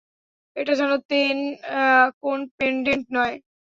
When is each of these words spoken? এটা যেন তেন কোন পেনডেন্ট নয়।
এটা 0.55 0.73
যেন 0.79 0.91
তেন 1.09 1.37
কোন 2.21 2.39
পেনডেন্ট 2.57 3.05
নয়। 3.13 3.35